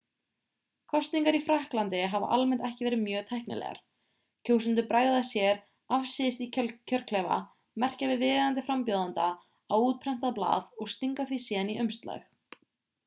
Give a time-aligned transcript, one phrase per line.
[0.91, 3.77] kosningar í frakklandi hafa almennt ekki verið mjög tæknilegar
[4.49, 5.59] kjósendur bregða sér
[5.99, 7.37] afsíðis í kjörklefa
[7.85, 9.27] merkja við viðeigandi frambjóðanda
[9.73, 12.25] á útprentað blað og stinga því síðan í umslag